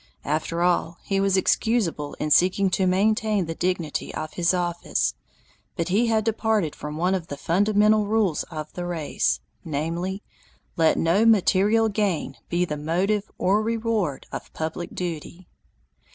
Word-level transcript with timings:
After 0.25 0.63
all, 0.63 0.97
he 1.03 1.19
was 1.19 1.37
excusable 1.37 2.15
in 2.15 2.31
seeking 2.31 2.71
to 2.71 2.87
maintain 2.87 3.45
the 3.45 3.53
dignity 3.53 4.11
of 4.15 4.33
his 4.33 4.51
office, 4.51 5.13
but 5.75 5.89
he 5.89 6.07
had 6.07 6.23
departed 6.23 6.75
from 6.75 6.97
one 6.97 7.13
of 7.13 7.27
the 7.27 7.37
fundamental 7.37 8.07
rules 8.07 8.41
of 8.49 8.73
the 8.73 8.87
race, 8.87 9.41
namely: 9.63 10.23
"Let 10.75 10.97
no 10.97 11.23
material 11.23 11.87
gain 11.87 12.35
be 12.49 12.65
the 12.65 12.77
motive 12.77 13.29
or 13.37 13.61
reward 13.61 14.25
of 14.31 14.51
public 14.53 14.95
duty." 14.95 15.47